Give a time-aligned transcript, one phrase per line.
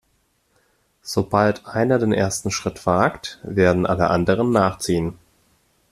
[1.03, 5.19] Sobald einer den ersten Schritt wagt, werden alle anderen nachziehen.